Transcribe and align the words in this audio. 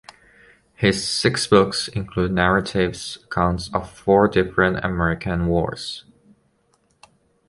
His 0.73 1.07
six 1.07 1.45
books 1.45 1.87
include 1.89 2.31
narrative 2.31 2.97
accounts 3.25 3.69
of 3.71 3.87
four 3.87 4.27
different 4.27 4.83
American 4.83 5.45
wars. 5.45 6.05